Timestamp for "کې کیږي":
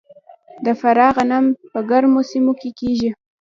2.59-3.09